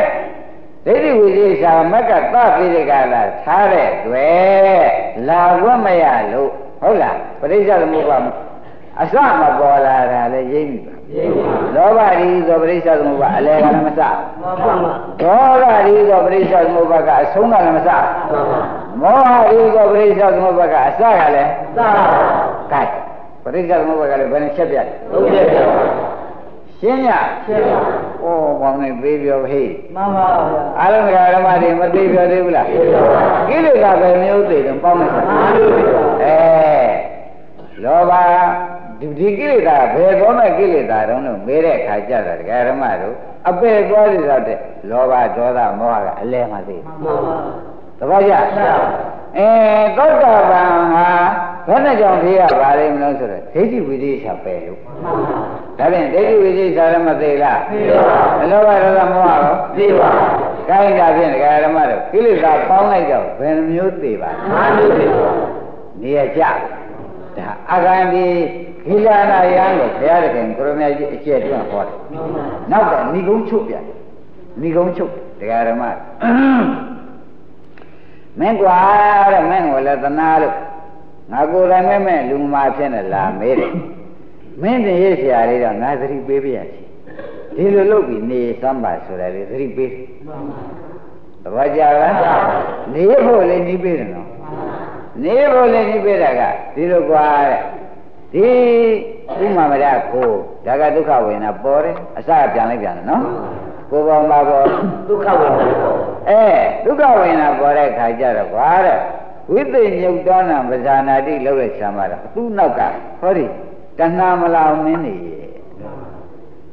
[0.85, 4.83] ဒိဋ္ဌိဝိသေသာမက်ကသပိရိကလာထားတဲ့တွေ့
[5.27, 6.49] လာဝတ်မရလို့
[6.81, 8.17] ဟုတ်လားပရိစ္ဆေသမုပ္ပါ
[9.01, 11.02] အစမပေါ်လာတာလေရိပ်ပြီပါရင်းပါ
[11.75, 17.97] လောဘရီသောပရိစ္ဆေသမုပ္ပါအလဲကလည်းမစမှန်ပါမှန်ဒေါသရီသောပရိစ္ဆေသမုပ္ပါကအဆုံးကလည်းမစပါ
[19.01, 21.89] မောဟရီသောပရိစ္ဆေသမုပ္ပါကအစကလည်းသာ
[22.71, 22.81] ကဲ
[23.43, 25.75] ပရိစ္ဆေသမုပ္ပါကလည်းဘယ်နဲ့ချက်ပြတ်လုံးပြပြပါ
[26.79, 27.07] ရှင်းည
[27.45, 27.79] ရှင်းပါ
[28.21, 28.25] ဩ
[28.61, 32.67] ဘောင်းနေသေးပြောဟေးမှန်ပါဗျာအားလုံးကဓမ္မတွေမသေးပြောသေးဘူးလား
[33.49, 36.37] ကိလေသာပဲမျိုးသေးတယ်ပေါင်းလိုက်တာအားလုံးပြပါအဲ
[37.83, 38.11] လောဘ
[39.03, 43.15] ဒီဒီကိလေသာဘယ်သောမဲ့ကိလေသာတုံးလို့မေးတဲ့အခါကျတော့ဓမ္မတို့
[43.49, 44.57] အပေသွားရတော့တဲ့
[44.89, 47.37] လောဘဒေါသမောဟကအလဲမှသေးတယ်မှန်ပါ
[47.99, 48.33] သဘောကျ
[49.37, 49.47] အဲ
[49.97, 51.07] သောတာပန်ဟာ
[51.67, 55.11] ဘယ်နဲ့ကြောင့်သေးရပါလိမ့်မလို့ဆိုတော့ဒိဋ္ဌိဝိသေသပဲလို့မှန်ပါ
[55.79, 58.05] ဒါဖြင့်ဒိဋ္ဌိဝိသေသလည်းမသေးလားသိပါ
[58.41, 60.09] အလောဘဒေါသမောဟရောသိပါ
[60.69, 65.31] ကိုင်းတာဖြင့်ဒကာဓမ္မတို့ကိလေသာပေါင်းလိုက်တော့ဘယ်နှမျိုးသေးပါလဲအားလုံးပြပါ
[66.01, 66.41] နေရကြ
[67.37, 68.25] ဒါအကံဒီ
[68.85, 73.83] ခိလာနာယံကိုဘုရားတခင်ကိုရမကြီးအကျက်တွန်းဟောတယ်မှန်ပါနောက်တော့ဏိကုံးချုပ်ပြန်
[74.61, 75.83] ဏိကုံးချုပ်ဒကာဓမ္မ
[78.39, 78.77] မင်းကွာ
[79.33, 80.55] တဲ့မင်းကိုလည်းသနာလို့
[81.31, 83.73] ငါကိုယ်တိုင်မဲ့မဲ့လူမာဖြစ်နေလာမေးတယ်
[84.61, 86.79] မင်းတင်ရဆရာလေးတော့ငါသတိပေးပြရစီ
[87.55, 89.91] ဒီလိုလုပ်ပြီးနေစမ်းပါဆိုတယ်လေသတိပေး
[90.27, 90.59] မှန်ပါ
[91.43, 92.15] သဘောကျလား
[92.93, 94.29] နေဖို့လည်းနီးပေးတယ်နော်
[95.23, 96.41] နေဖို့လည်းနီးပေးတာက
[96.75, 97.61] ဒီလိုကွာတဲ့
[98.33, 98.49] ဒီ
[99.43, 100.29] ဥမာမရကို
[100.65, 103.23] ဒါကဒုက္ခဝေဒနာပေါ်တယ်အစပြန်လိုက်ပြန်တယ်နော်
[103.89, 104.65] ကိုယ်ပေါ်မှာပေါ်
[105.07, 105.97] ဒုက္ခဝေဒနာပေါ့
[106.29, 106.43] အဲ
[106.85, 108.99] ဒုက္ခဝေဒနာပေါ်တဲ့ခါကျတော့ကွာတဲ့
[109.51, 112.81] ဝိသိညုတ်တောနာပဇာနာတိလောက်တဲ့ဆံမှာတော့သူ့နောက်က
[113.21, 113.45] ဟောဒီ
[113.97, 115.47] တဏှာမလောင်မင်းနေရဲ့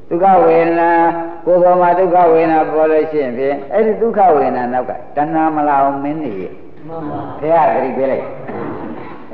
[0.08, 0.90] ဒုက္ခဝေဒနာ
[1.46, 6.52] ကိုယ်ပေါ်မှာဒုက္ခဝေဒနာပေါ်လို့ရှိရင်ဖြင့်အဲ့ဒီဒုက္ခဝေဒနာနောက်ကတဏှာမလောင်မင်းနေရဲ့
[6.88, 8.26] မှန်ပါဘုရားဂရိပေးလိုက်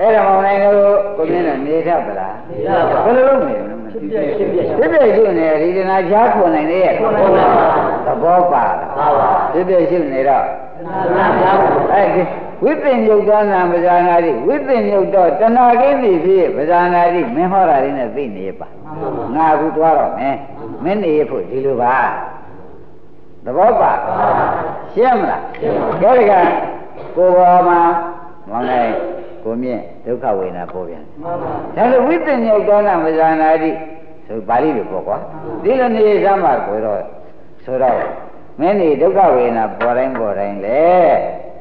[0.00, 7.68] အဲ့ဒါမောင်နိုင်တို့ကိုမြင်တော့နေတတ်ပလားနေရပါဘယ်လိုလုပ်နေလဲမသိဖြစ်ပြဖြစ်ပြဖြစ်ဖြစ်ရှိနေဒီတနာချားခွန်နိုင်လေရဲ့ခွန်နိုင်ပါပါ
[8.06, 10.44] သဘောပါလားပါပါဖြစ်ဖြစ်ရှိနေတော့
[10.87, 12.22] နာနာပါအဲ့ဒီ
[12.64, 18.66] ဝိသင်္ယုတ်သောနာပဇာနာတိဝိသင်္ယုတ်တော့တဏှာကိသိဖြစ်ပဇာနာတိမင်းဟောတာလေးနဲ့သိနေပါ
[19.35, 20.37] ငါအခုသွားတော့မယ်
[20.85, 21.96] မင်းနေဖို့ဒီလိုပါ
[23.44, 23.92] သဘောပါ
[24.92, 25.42] ရှင်းမလား
[26.00, 26.32] ကြောဒီက
[27.16, 27.80] ကိုယ်ပေါ်မှာ
[28.48, 28.90] မောင်လိုက်
[29.46, 33.70] ကိုမြင့်ဒုက္ခဝေဒနာပေါ်ပြန်မှန်ပါဒါလို့ဝိသင်္ယုတ်သောနာပဇာနာတိ
[34.26, 35.16] ဆိုပါဠိလိုပေါ့ကွာ
[35.62, 37.00] ဒီလိုနေစမ်းပါကိုတော့
[37.64, 37.98] ဆိုတော့
[38.61, 40.85] မင်းနေဒုက္ခဝေဒနာပေါ်တိုင်းပေါ်တိုင်းလေ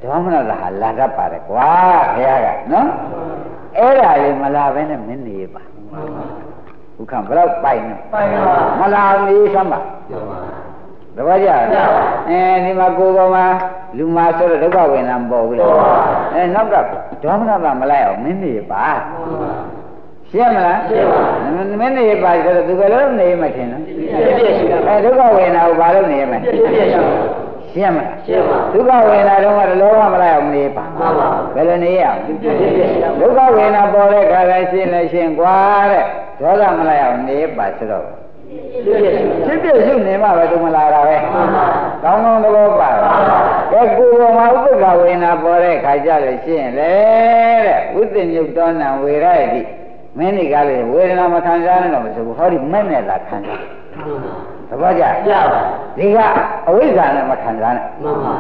[0.02, 1.70] ဒေါမနတာဟာလာတတ်ပါတယ်ကွာ
[2.16, 2.90] ခင်ဗျားကနော်
[3.78, 5.64] အဲ့ဒါလေးမလာဘဲနဲ့မင်းနေပါ
[7.00, 9.86] ဥက္ကံဘယ်တော့ပိုင်နော်ပိုင်ပါမလာနေစမ်းပါတပ
[11.33, 13.47] ည့်ကြအဲဒီမှာကိုယ်ပေါ်မှာ
[13.97, 15.65] လူမာဆိုတော့ဒုက္ခဝေဒနာမပေါ်ဘူးလေ
[16.35, 16.75] အဲနောက်က
[17.23, 18.87] ဒေါမနတာမလိုက်အောင်မင်းနေပါ
[20.31, 20.81] ရှင်းမလား
[21.81, 24.03] မင်းနေပါဆိုတော့သူကလည်းနေမှထင်နော် ဖြစ်ပြ
[24.59, 27.01] ရှိတာ အဲဒုက္ခဝေဒနာကိုဘာလို့နေရမလဲ ဖြစ်ပြရှိတာ
[27.73, 32.67] ရှင်းမလား ရှင်းပါ ဒုက္ခဝေဒနာတော့ကလောဘမလိုက်အောင်နေပါ မှန်ပါ ဘယ်လိုနေရအောင် ဖြစ်ပြရှိ
[33.03, 35.59] တာ ဒုက္ခဝေဒနာပေါ်တဲ့ခါတိုင်းရှင်းလဲရှင်းกว่า
[35.91, 36.05] တဲ့
[36.41, 38.07] ဒေါသမလိုက်အောင်နေပါဆိုတော့
[38.50, 41.66] ဖြစ်ဖြစ်ရှိဖြစ်ဖြစ်ရှုနေမှပဲသူမလာတာပဲမှန်ပါ
[42.04, 43.38] ကောင်းကောင်းသဘောပါမှန်ပါ
[43.72, 46.94] ကဲကိုယ်ပေါ်မှာဥပ္ပခဝေနာပေါ်တဲ့ခါကြလို့ရှိရင်လေ
[47.66, 49.62] တဲ့ဥတ္တညုတ်တောနံဝေရယတိ
[50.18, 53.62] မင်းဒီကလည်းဝေဒနာမခံစားနဲ့တော့မဆိုဘူးဟောဒီမဲ့နဲ့လာခံစား
[54.70, 55.62] သဘောကျရပါ
[55.98, 56.18] ဒီက
[56.68, 58.34] အဝိဇ္ဇာနဲ့မခံစားနဲ့မှန်ပါ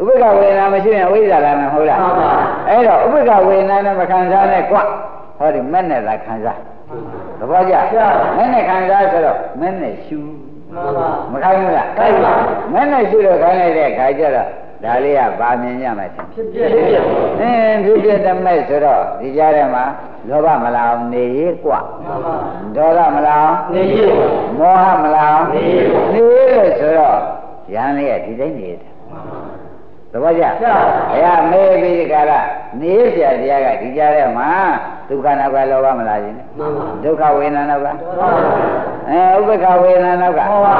[0.00, 2.30] ဥပ္ပခဝေဒနာမရှိရင်အဝိဇ္ဇာလာမယ်ဟုတ်လားမှန်ပါ
[2.68, 4.76] အဲ့တော့ဥပ္ပခဝေဒနာနဲ့မခံစားနဲ့ကွ
[5.37, 6.59] ဟောဒီမဲ့နဲ့လာခံစား
[7.39, 7.75] သဘောကျ
[8.37, 10.19] မဲ့နဲ့ခံစားဆိုတော့မဲ့နဲ့ရှူ
[10.73, 12.33] မှန်ပါ မခိုင်းဘူးလား ခိုင်းပါ
[12.73, 14.47] မင်းနဲ့ရှိလို့ခိုင်းလိုက်တဲ့ခါကျတော့
[14.83, 17.03] ဒါလေးကဗာမြင်ရမယ်ထင် ဖြစ်ဖြစ်ဖြစ်ဖြစ်
[17.39, 19.83] အင်းဖြစ်ဖြစ်တမဲ့ဆိုတော့ဒီကြားထဲမှာ
[20.29, 22.35] လောဘမလာအောင်နေရေးกว่า မှန်ပါ
[22.75, 23.97] ဒေါသမလာအောင် နေရ
[24.59, 27.19] ပါ မောဟမလာအောင် နေရေး နေရေးလို့ဆိုတော့
[27.73, 28.91] ရန်လေးကဒီတိုင်းနေတယ်
[30.11, 30.75] သဘောကျ ကျပါ
[31.11, 32.31] ဘုရားမေးပြီးဒီကရ
[32.79, 34.49] နေရเสียတရားကဒီကြားထဲမှာ
[35.08, 38.28] ဒုက္ခနောက်ကလောဘမလာခြင်းမှန်ပါဒုက္ခဝေဒနာနောက်ကမှန်ပါ
[39.08, 40.74] အဲဥပ္ပခဝေဒနာနောက်ကမှန်ပါ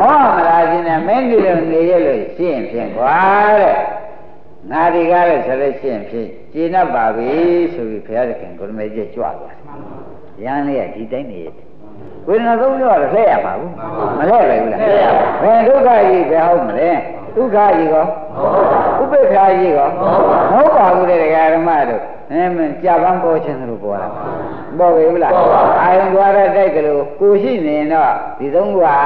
[0.00, 3.16] မောဟမလာခြင်းနဲ့မင်းဒီလိုနေရလို့ရှင်းဖြင့်ကွာ
[3.58, 3.76] တဲ့
[4.70, 7.32] ငါဒီကားလို့ဆိုလို့ရှင်းဖြင့်ကျေနပ်ပါပြီ
[7.74, 9.54] ဆိုပြီးဘုရားသခင်ကိုရမေကြီးကြွသွားတယ်
[10.44, 11.66] ရန်လေးကဒီတိုင်းနေရတယ်
[12.26, 13.72] ဝေဒနာသုံးမျိုးကတော့လှည့်ရမှာဘူး
[14.18, 16.90] မလှည့်ပဲဘူးလားလှည့်ရပါဘယ်ဒုက္ခကြီးပဲဟုတ်မလဲ
[17.36, 18.04] ဒုက္ခကြီးကော
[18.96, 19.88] ဟုတ်ပါဥပိ္ပခာကြီးကော
[20.50, 24.08] မဟုတ်ပါဘူးမဟုတ်ပါဘူးတဲ့ဒကာဓမ္မတို့ အဲမင်းကြာပန်းပေါ်ခြင်းလို့ပေါ်လာ
[24.78, 28.96] ပေါ်ပြီဘူးလားပေါ်ပါအာယုံသွားတဲ့တိုက်ကြလို့ကိုရှိနေရင်တော့ဒီသုံးခုဟာ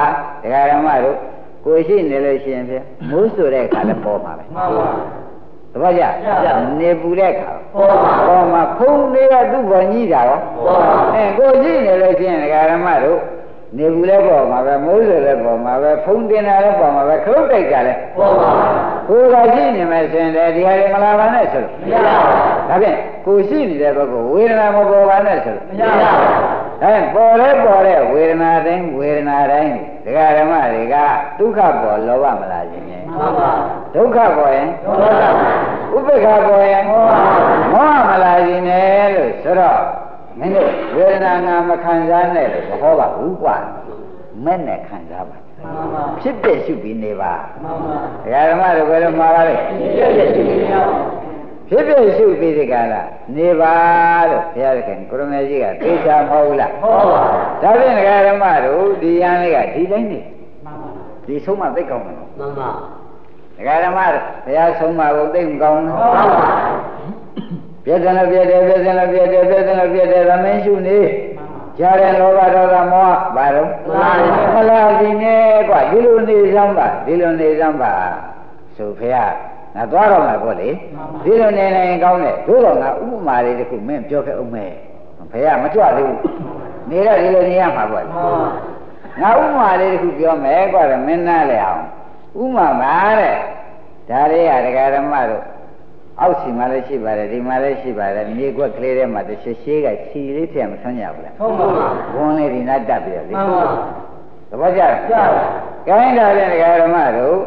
[0.43, 1.17] ဒကာဓမ္မတို့
[1.65, 4.87] ကိုရှိနေလို့ရှိရင်ဖြင့်မိုးဆိုတဲ့အခါလည်းပေါ်မှာပဲမှန်ပါ
[5.73, 6.03] တပည့်ကြ
[6.43, 6.47] ကြ
[6.79, 13.19] နေပူတဲ့အခါပေါ်ပါပေါ်မှာဖုံးလေးကသူ့ဘောကြီးတာရောပေါ်ပါအဲကိုရှိနေလို့ရှိရင်ဒကာဓမ္မတို့
[13.77, 18.49] နေဘူးလည်းပေါ်မှာပဲမိုးဆိုလည်းပေါ်မှာပဲဖုံးတင်တာလည်းပေါ်မှာပဲခလုတ်တိုက်တာလည်းပေါ်ပါ
[19.07, 22.13] ကိုယ်ကရှိနေမယ်ဆိုရင်လည်းဒီဟာတွေမလာပါနဲ့ဆိုလို့မရပါ
[22.69, 26.11] ဒါဖြင့်ကိုရှိနေတဲ့ဘက်ကဝေဒနာမပေါ်ပါနဲ့ဆိုလို့မရပါ
[26.83, 30.95] အဲပေါ်လဲပေါ်တဲ့ဝေဒနာတိုင်းဝေဒနာတိုင်းဒကာဓမ္မတွေက
[31.39, 33.51] ဒုက္ခပေါ်လောဘမလာခြင်းနဲ့မှန်ပါ
[33.95, 35.23] ဒုက္ခပေါ်ရင်ဒေါသ
[35.95, 36.83] ဥပ္ပခပေါ်ရင်
[37.73, 39.79] မောဟမလာခြင်းနဲ့လို့ဆိုတော့
[40.39, 43.55] မင်းတို့ဝေဒနာငါမခံစားနဲ့လို့ဟောပါဘူးကွာ
[44.45, 50.97] မဲ့နဲ့ခံစားပါမှန်ပါဖြစ်တဲ့ရှုပြီးနေပါမှန်ပါဒကာဓမ္မတို့ဘယ်လိုမှားပါလဲဖြစ်ဖြစ်ရှိနေရပါ
[51.69, 53.01] ဖြစ်ဖြစ်ရှုပြီးဒီကလာ
[53.35, 53.75] နေပါ
[54.29, 57.23] လို့ဘုရားသခင်ကိုရမေကြီးကသိချာမဟုတ်ဘူးလားဟုတ်ပါ
[57.61, 60.19] ဒါဖြင့်ဒကာဓမ္မတို့ဒီယန်းလေးကဒီတိုင်းနေ
[60.65, 60.89] မှန်ပါ
[61.27, 62.69] ဒီဆုံးမသိကောင်းတယ်နော်မှန်ပါ
[63.57, 66.23] ဒကာဓမ္မတို့ဘုရားဆုံးမကိုသိမကောင်းဘူးဟုတ်ပါ
[67.83, 70.99] ပြည့်တယ်လို့ပြည့်တယ်ပြည့်တယ်လို့ပြည့်တယ်ပြည့်တယ်လို့ပြည့်တယ်သမင်းရှုနေ
[71.77, 73.69] ကြားတဲ့လောဘဒေါသမောဟဘာလို့
[74.53, 77.93] မလားဒီနဲ့ကွာဒီလိုနေစမ်းပါဒီလိုနေစမ်းပါ
[78.75, 79.15] ဆိုဖေရ
[79.75, 80.69] ငါသွားတော့မှာပေါ့လေ
[81.23, 84.71] ဒီလိုနေနေကောင်းတယ်တို့တော့ငါဥပမာလေးတစ်ခုမင်းပြောခဲ့အောင်မယ်
[85.31, 86.19] ဖေရမကြွသေးဘူး
[86.89, 88.11] နေတော့ဒီလိုနေရမှာပေါ့လေ
[89.21, 91.81] ငါဥပမာလေးတစ်ခုပြောမယ်ကွာမင်းနားလေအောင်
[92.41, 93.35] ဥပမာပါတဲ့
[94.09, 95.43] ဒါလေးကဒကာဓမ္မတို့
[96.21, 101.67] အောက်စီမှာလည်းရှိပါတယ်ဒီမှာလည်းရှိပါတယ်မြေကွက်ကလေးထဲမှာတစ်ရှည်ရှည်ကခြီလေးထည့်မဆွမ်းကြဘူးလားဟုတ်ပါ
[102.13, 103.63] ဘုန်းလေးဒီနားတက်ပြီးတော့လေမှန်ပါ
[104.49, 105.25] သဘောကျလားကျပါ
[105.87, 107.37] ကိုင်းတာတဲ့ဒကာဓမ္မတို့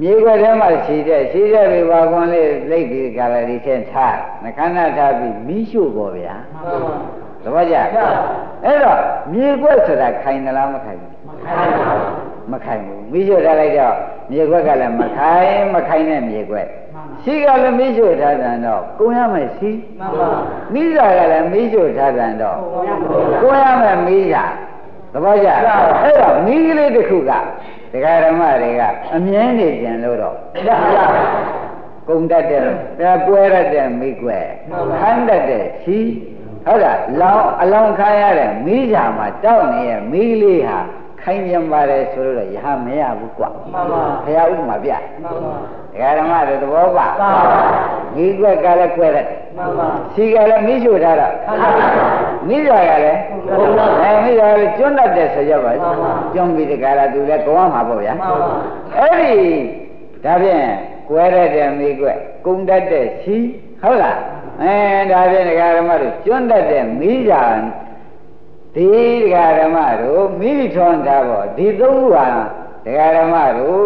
[0.00, 6.94] မြေကွက်ထဲမှာခြီတဲ့ခြီတဲ့ပြီးဘာကွန်လေးလိတ်ပြီးကြလာဒီချင်းထားနှခမ်းနာထားပြီးမီးရှို့ပေါ်ဗျာမှန်ပါ
[7.44, 7.76] သဘောကျ
[8.64, 8.98] အဲ့တော့
[9.32, 11.12] မြေကွက်ဆိုတာခိုင်သလားမခိုင်ဘူး
[11.44, 11.92] ခိုင်းပါ
[12.52, 13.94] မခိုင်ဘူးမိရှို့ထားလိုက်တော့
[14.30, 16.66] မြေခွက်ကလည်းမခိုင်မခိုင်တဲ့မြေခွက်
[17.22, 20.28] ရှိကလည်းမိရှို့ထားတယ်တော့ကိုရမယ်ရှိမှန်ပါ
[20.74, 22.94] မိစာကလည်းမိရှို့ထားတယ်တော့ဟုတ်ပါ
[23.42, 24.44] ကိုရမယ်မိစာ
[25.12, 27.30] သဘောကျအဲ့တော့မိကလေးတစ်ခုက
[27.92, 28.82] ဒကာဓမ္မတွေက
[29.14, 30.36] အမြဲနေကြံလို့တော့
[30.66, 30.98] ရရ
[32.08, 34.46] ကုံတတ်တဲ့ဒါကွဲရတဲ့မိကွက်
[35.00, 35.98] ခန်းတတ်တဲ့ရှိ
[36.66, 40.78] ဟုတ်လားလောင်းအလောင်းခါရတဲ့မိစာမှာတောက်နေရဲ့မိကလေးဟာ
[41.22, 44.90] ခိုင်ပြန်ပါတယ်ဆိုလို့တော့ရဟမရဘူးကွာမှန်ပါဘုရားဥပမာပြ
[45.22, 45.54] မှန်ပါ
[45.92, 47.30] ဒကာဓမ္မတွေသဘောပါပါ
[48.16, 52.02] မိကွက်ကလည်းကွဲတယ်မှန်ပါစီကလည်းမိရှို့ထားတာခဏခဏ
[52.48, 58.50] မိစာကလည်းဟုတ်ပါအဲမိစာကလည်းကျွန်းတတ်တယ်ဆိုကြပါမှန်ပါကျွန်းပြီးတကားလားသူလည်းကောင်းမှာပေါ့ဗျာမှန်ပါ
[58.96, 59.34] အဲ့ဒီ
[60.24, 60.64] ဒါဖြင့်
[61.08, 63.36] ကွဲရတဲ့မိကွက်ကုံတတ်တဲ့စီ
[63.82, 64.18] ဟုတ်လား
[64.62, 64.74] အဲ
[65.10, 67.42] ဒါဖြင့်ဒကာဓမ္မတို့ကျွန်းတတ်တဲ့မိစာ
[68.74, 68.88] ဒီ
[69.22, 72.26] ဒကာဓမ္မတို့မိထွန်းထားပေါ့ဒီသုံးခုဟာ
[72.84, 73.84] ဒကာဓမ္မတို့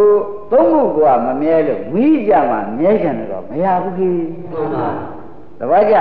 [0.52, 4.88] သုံးခုကမမြဲလို့မိကြမှာမြဲချင်တယ်တော့မရဘူးကြီးမှန်ပါ
[5.58, 5.96] သဘောကျ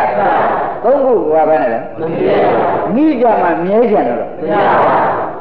[0.84, 4.96] သုံးခုကဘာနဲ့လဲမမြဲပါမိကြမှာမြဲချင်တယ်တော့မရပါ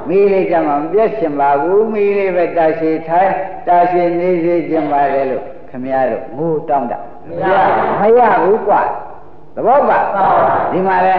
[0.09, 3.33] မိလေးကြမှာမပြတ်ရှင်ပါဘူးမိလေးပဲတာရှိထိုင်
[3.67, 7.63] တာရှိနေစေခြင်းပါတယ်လို့ခမရတို့ငိုတောင်းတာမရပါ
[8.01, 8.81] မရဘူးကွာ
[9.55, 10.27] သဘောပါပါ
[10.73, 11.15] ဒီမှာလဲ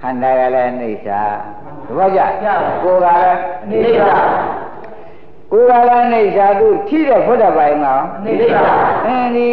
[0.00, 1.22] ခခန္ဓာကလည်းအိဋ္ဌာ
[1.86, 2.20] သဘောကျ
[2.82, 3.38] ကိုယ်ကလည်း
[3.70, 4.14] နေပါ
[5.52, 8.62] ကိုယ်ကလည်းအိဋ္ဌာသူထိတဲ့ဘုဒ္ဓဘာယမှာနေပါ
[9.06, 9.50] အင်းဒီ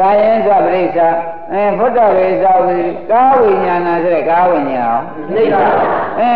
[0.00, 1.08] ကာယံသပရိစ္ဆာ
[1.52, 2.76] အဲဘုဒ္ဓဝေသာဝိ
[3.10, 5.62] ကာဝိညာဏဆိုတဲ့ကာဝိညာဉ်အောင်နေပါ
[6.20, 6.30] အဲ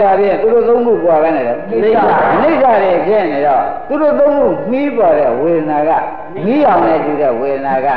[0.00, 2.02] ဒါဖြင့်သူတို့သုံးခုပွားပဲနဲ့လေနေပါ
[2.34, 5.90] အနိစ္စတွေဖြစ်နေတော့သူတို့သုံးခုမှီးပေါ်တဲ့ဝေဒနာက
[6.44, 7.88] မှီးအောင်နဲ့တူတဲ့ဝေဒနာက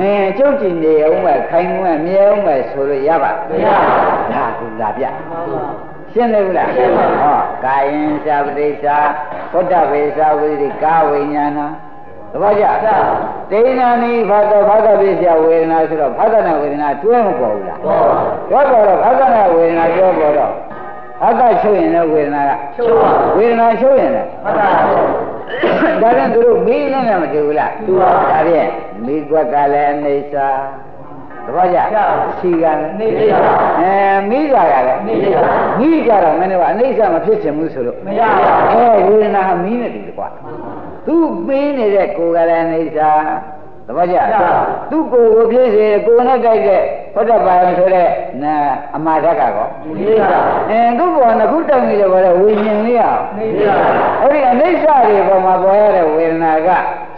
[0.00, 3.66] အင်းကျုပ်ကြည်နေအောင်ပဲခိုင်မှုမြဲအောင်ပဲဆိုလို့ရပါမရ
[4.34, 5.64] ပါဘူးဒါကလာပြမှန်ပါ
[6.12, 8.96] ရှင်းနေဘူးလားရှင်းပါပြီဟောကာယံသပရိစ္ဆာ
[9.52, 10.50] ဘုဒ္ဓဝေသာဝိ
[10.82, 11.60] ကာဝိညာဏ
[12.32, 12.64] သဘောကျ
[13.50, 17.78] ဒိဏနိဘာတဘာတပိစ္ဆဝေဒနာဆိုတော့ဘာသနာဝေဒနာတွဲမပေါ်ဘူးလား
[18.50, 20.52] ဘောတွဲပေါ်တော့ဘာသနာဝေဒနာတွဲပေါ်တော့
[21.20, 24.66] ဘာကချုပ်ရင်လည်းဝေဒနာကချုပ်ပါဝေဒနာချုပ်ရင်လည်းမှန်ပါ
[26.02, 28.70] ဒါပြန်သူတို့မီးနဲ့မတူဘူးလားတူပါဒါဖြင့်
[29.06, 30.48] မိကွက်ကလည်းအိဋ္ဌာ
[30.88, 30.89] သ
[31.54, 33.94] ဘောကျကျပါရှိကလည်းနေပါအဲ
[34.30, 35.42] မိကြကလည်းနေပါ
[35.80, 40.28] မိကြတော့မင်းတို့ကအနိစ္စမဖြစ်ချင်ဘူးဆိုလို့မရပါအဲဝေဒနာဟာမီးနဲ့တူတယ်ကွာ
[41.06, 43.12] သူပေးနေတဲ့ကိုယ်ကလည်းအိဋ္ဌာ
[43.90, 44.18] သဘောကျ
[44.90, 46.82] သူကိုယ်ကိုဖြစ်စေကိုယ်နဲ့ကြိုက်တဲ့
[47.14, 48.08] ဘုဒ္ဓဘာယံဆိုတဲ့
[48.42, 48.54] နာ
[48.96, 53.74] အမှားဓာတ်ကောနေပါအဲသူ့ဘောကခုတိုင်နေတယ်ဘောလေဝိညာဉ်လေးအောင်နေပါ
[54.22, 56.68] အဲ့ဒီအနိစ္စတွေပေါ်မှာပေါ်ရတဲ့ဝေဒနာက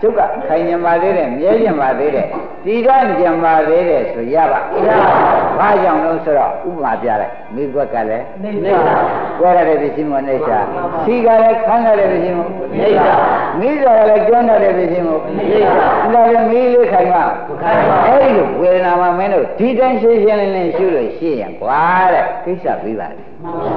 [0.00, 2.26] ကျုပ်ကခိုင်ညံပါသေးတယ်မြဲညံပါသေးတယ်
[2.64, 5.10] တည်တံ့ညံပါသေးတယ်ဆိုရပါရပါ
[5.58, 8.24] ဘာကြောင့်လို့ဆိုတော့ဥပမာပြလိုက်မိဘက်ကလည်း
[8.64, 8.94] နေပါ
[9.38, 10.58] ကြွရတဲ့ပစ္စည်းမအိဋ္ဌာ
[11.04, 12.40] စီကလည်းခန်းရတဲ့ပစ္စည်းမ
[12.78, 13.12] နေပါ
[13.60, 15.08] မိစားကလည်းကျွမ်းတဲ့ပစ္စည်းမ
[15.38, 17.24] နေပါဒါလည်းမိလေးခိုင်မှာ
[17.62, 23.64] ခိုင်ပါအဲ့ဒီလိုဝေဒနာမှာမင်းတို့ဒီတိုင်းရှင်းရှင်းလင်းလင်းရှုလို့ရှိရင်ကွာတဲ့ကိစ္စပြီးပါလေမှန်ပ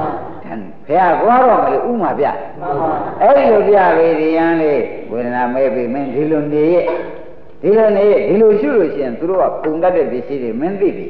[0.86, 2.26] ဘုရားကွာတော့မလို့ဥမာပြ
[2.60, 2.90] မှန်ပါ
[3.22, 6.84] အဲ့ဒီလိုပြပြီဒီယံလေးဝေဒနာမဲ့ပြီမင်းဒီလိုနေရဲ့
[7.62, 11.08] ဒီလိုနေရဲ့ဒီလိုရှုလို့ရှိရင်သူတို့ကပုံတတ်တဲ့ပစ္စည်းတွေမင်းသိပြီ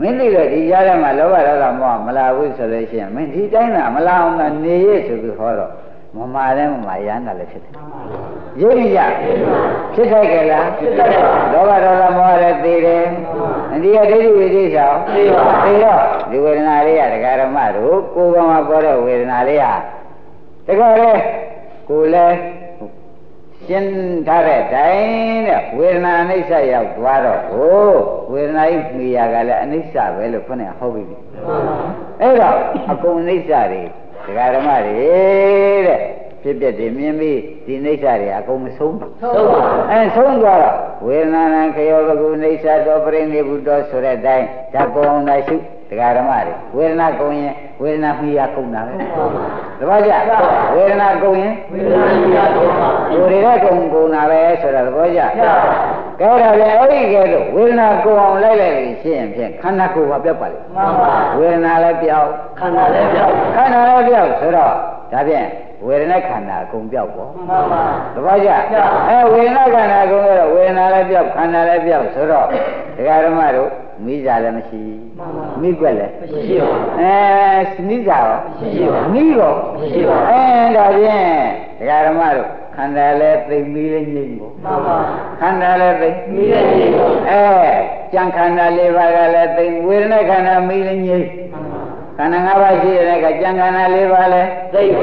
[0.00, 5.70] မင်းသိတော့ဒီကြားထဲမှာလောဘဒေါသမောဟမလာဘူးဆိုလို့ရှိရင်မင်းဒီတိုင်းသာမလာအောင်သာနေရဲ့ဆိုပြီးဟောတော့
[6.18, 7.72] မမာလည်းမမာရမ်းတာလည်းဖြစ်တယ်
[8.60, 8.98] ရိပ်ရ
[9.94, 13.04] ဖြစ်ထိုက်ကြလားဖြစ်တတ်ပါလောဘဒေါသမောဟလည်းသိတယ်
[13.82, 16.00] ဒီကဒိဋ္ဌိဝိသိဆောင်သိပါသိတော့
[16.30, 19.72] ဒီဝေဒနာလေးကဒကာရမတို့ကိုယ်ကမှပေါ်တဲ့ဝေဒနာလေးဟာ
[20.66, 21.12] တကယ်လေ
[21.88, 22.36] ကိုယ်လည်း
[23.66, 23.90] ရှင်း
[24.26, 27.90] ထားတဲ့တိုင်းတဲ့ဝေဒနာအနိစ္စရောက်သွားတော့ဟို
[28.32, 31.76] ဝေဒနာဤမိယာကလည်းအနိစ္စပဲလို့ခေါင်းနဲ့ဟောပြီးပြီမှန်ပါ
[32.20, 32.56] အဲ့တော့
[32.90, 33.82] အကုန်အနိစ္စတွေ
[34.26, 35.10] ဒကာရမတွေ
[35.86, 36.00] တဲ့
[36.42, 39.60] ဖြစ်ပြတယ်မြင်ပြီးဒီအနိစ္စတွေအကုန်မဆုံးဘူးဆုံးပါ
[39.90, 45.56] အဲဆုံးသွားတော့ဝေဒနာနံခယောဘဂုနေသတောပရိနိဗ္ဗုတောဆိုတဲ့အတိုင်းဓာတ်ကုံနိုင်ရှု
[45.90, 50.12] တရားဓမ္မတွေဝေဒနာကုံရင်ဝေဒနာမိယာကုံတာပဲတပည့်ကြ
[50.74, 55.20] ဝေဒနာကုံရင်ဝေဒနာကြီးရတော့ပါကိုယ်တွေကကုံကုံတာပဲဆိုတာသဘောကျ
[56.20, 64.72] ကဲတော့လေအဲ့ဒီကဲတော့ဝေဒနာကုံအောင်လိုက်လိုက်ပြီးရှင်းရင်ဖြင့်ခန္ဓာကိုယ်ကပြောက်ပါလေမှန်ပါဝေဒနာလည်းပြောက်ခန္ဓာလည်းပြောက်ခန္ဓာလည်းပြောက်ဆိုတော့
[65.12, 65.46] ဒါဖြင့်
[65.86, 67.82] ဝေဒနာခန္ဓာအကုန်ပြောက်ပေါ့မှန်ပါ
[68.14, 68.50] တပည့်ကြ
[69.08, 72.46] အဲဝေဒနာခန္ဓာကုန်တော့ဝေဒနာလည်းပြောက်ခန္ဓာလည်းပြောက်ဆိုတော့
[72.96, 73.70] ဒကာဓမ္မတို့
[74.04, 74.80] မိစားလည်းမရှိ
[75.62, 80.40] မိကွက်လည်းမရှိပါဘူးအဲမိစားရောမရှိပါဘူးမိရောမရှိပါဘူးအဲ
[80.76, 81.28] ဒါဖြင့်
[81.78, 84.96] ဒကာဓမ္မတို့ခန္ဓာလည်းသိမိလည်းငြိမ့်ပေါ့မှန်ပါ
[85.40, 87.68] ခန္ဓာလည်းသိမိလည်းရှိပါအဲ
[88.12, 91.28] ကြံခန္ဓာလေးပါးကလည်းသိဝေဒနာခန္ဓာမိလည်းငြိမ့်
[92.18, 95.02] ခန္ဓာ၅ပါးရှိတဲ့ကကြံခန္ဓာလေးပါးလည်းသိပါ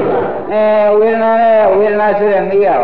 [0.52, 0.62] အဲ
[0.98, 2.80] ဝေဒနာနဲ့ဝေဒနာဆိုတဲ့မိရော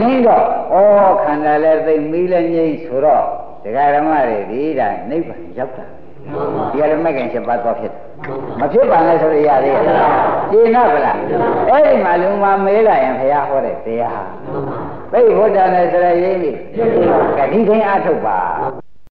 [0.00, 3.24] ငိမ့်တော့ဩခန္ဓာလည်းသိမီးလည်းငိမ့်ဆိုတော့
[3.64, 5.86] ဒကာဓမ္မတွေဒီဒါနိဗ္ဗာန်ရောက်တာ
[6.32, 8.02] မှန်ပါဒီကလည်းမကင်ချက်ပါတော့ဖြစ်တယ်
[8.60, 9.82] မဖြစ်ပါနဲ့ဆိုရရသေးရဲ့
[10.50, 11.18] ကျေနပ်ဗလား
[11.68, 14.78] အဲ့ဒီမှာလူမမေးလာရင်ဘုရားဟောတဲ့တရားဟာမှန်ပါ
[15.12, 16.50] သိဘုဒ္ဓနဲ့ဆိုရရင်းပြီ
[17.38, 18.38] ကတိချင်းအထုတ်ပါ